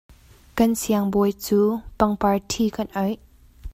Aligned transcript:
Kan 0.57 0.71
siangbawi 0.81 1.31
cu 1.45 1.59
pangpar 1.97 2.35
ṭhi 2.49 2.65
kan 2.75 2.89
oih. 3.03 3.19